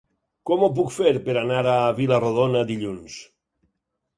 Com 0.49 0.63
ho 0.63 0.69
puc 0.77 0.87
fer 0.95 1.11
per 1.27 1.35
anar 1.41 1.59
a 1.73 1.75
Vila-rodona 1.99 2.65
dilluns? 2.73 3.19